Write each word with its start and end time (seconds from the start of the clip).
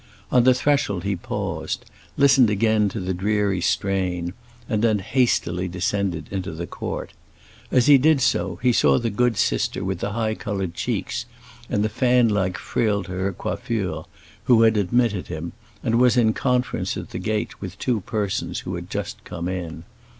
On 0.31 0.45
the 0.45 0.55
threshold 0.55 1.03
he 1.03 1.15
paused, 1.15 1.85
listened 2.17 2.49
again 2.49 2.89
to 2.89 2.99
the 2.99 3.13
dreary 3.13 3.61
strain, 3.61 4.33
and 4.67 4.83
then 4.83 4.97
hastily 4.97 5.67
descended 5.67 6.25
into 6.31 6.53
the 6.53 6.65
court. 6.65 7.13
As 7.69 7.85
he 7.85 7.99
did 7.99 8.19
so 8.19 8.55
he 8.63 8.73
saw 8.73 8.97
the 8.97 9.11
good 9.11 9.37
sister 9.37 9.83
with 9.83 9.99
the 9.99 10.13
high 10.13 10.33
colored 10.33 10.73
cheeks 10.73 11.27
and 11.69 11.83
the 11.83 11.87
fanlike 11.87 12.57
frill 12.57 13.03
to 13.03 13.11
her 13.11 13.31
coiffure, 13.31 14.05
who 14.45 14.63
had 14.63 14.75
admitted 14.75 15.27
him, 15.27 15.53
was 15.83 16.17
in 16.17 16.33
conference 16.33 16.97
at 16.97 17.11
the 17.11 17.19
gate 17.19 17.61
with 17.61 17.77
two 17.77 17.99
persons 18.01 18.61
who 18.61 18.73
had 18.73 18.89
just 18.89 19.23
come 19.23 19.47
in. 19.47 19.83